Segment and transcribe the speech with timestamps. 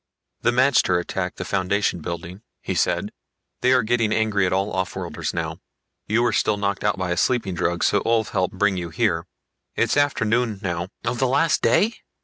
[0.41, 3.11] "The magter attacked the Foundation building," he said.
[3.61, 5.59] "They are getting angry at all offworlders now.
[6.07, 9.27] You were still knocked out by a sleeping drug, so Ulv helped bring you here.
[9.75, 11.99] It's afternoon now" "Of the last day?"